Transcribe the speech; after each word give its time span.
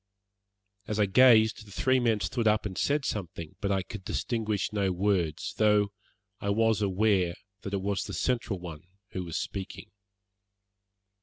As 0.87 0.99
I 0.99 1.05
gazed 1.05 1.67
the 1.67 1.71
three 1.71 1.99
men 1.99 2.21
stood 2.21 2.47
up 2.47 2.65
and 2.65 2.75
said 2.75 3.05
something, 3.05 3.55
but 3.61 3.71
I 3.71 3.83
could 3.83 4.03
distinguish 4.03 4.73
no 4.73 4.91
words, 4.91 5.53
though 5.57 5.91
I 6.39 6.49
was 6.49 6.81
aware 6.81 7.35
that 7.61 7.75
it 7.75 7.83
was 7.83 8.05
the 8.05 8.13
central 8.15 8.57
one 8.59 8.81
who 9.09 9.23
was 9.23 9.37
speaking. 9.37 9.91